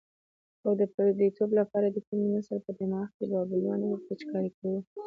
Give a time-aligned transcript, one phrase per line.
[0.65, 4.77] او د پردیتوب لپاره یې د تنکي نسل په دماغ کې بابولالې ورپېچکاري کوو.